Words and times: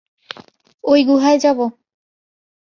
ঐ 0.83 0.93
গুহায় 1.07 1.37
যাবো। 1.37 1.65